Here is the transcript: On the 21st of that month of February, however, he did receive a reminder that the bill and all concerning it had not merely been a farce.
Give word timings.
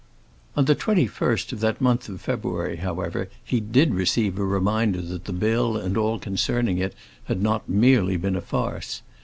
On 0.57 0.65
the 0.65 0.75
21st 0.75 1.53
of 1.53 1.59
that 1.59 1.79
month 1.79 2.09
of 2.09 2.21
February, 2.21 2.77
however, 2.77 3.29
he 3.43 3.59
did 3.59 3.93
receive 3.93 4.39
a 4.39 4.43
reminder 4.43 4.99
that 4.99 5.25
the 5.25 5.31
bill 5.31 5.77
and 5.77 5.95
all 5.95 6.17
concerning 6.17 6.79
it 6.79 6.95
had 7.25 7.39
not 7.43 7.69
merely 7.69 8.17
been 8.17 8.35
a 8.35 8.41
farce. 8.41 9.03